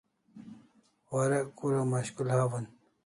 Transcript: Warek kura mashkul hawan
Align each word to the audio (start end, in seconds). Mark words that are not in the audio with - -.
Warek 1.13 1.47
kura 1.57 1.81
mashkul 1.91 2.29
hawan 2.35 2.65